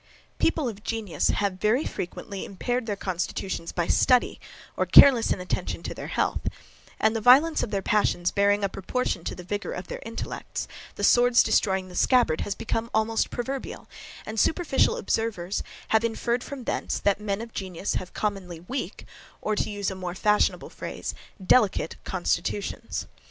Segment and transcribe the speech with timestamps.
[0.39, 4.39] People of genius have, very frequently, impaired their constitutions by study,
[4.75, 6.41] or careless inattention to their health,
[6.99, 10.67] and the violence of their passions bearing a proportion to the vigour of their intellects,
[10.95, 13.87] the sword's destroying the scabbard has become almost proverbial,
[14.25, 19.05] and superficial observers have inferred from thence, that men of genius have commonly weak,
[19.39, 21.13] or to use a more fashionable phrase,
[21.45, 23.05] delicate constitutions.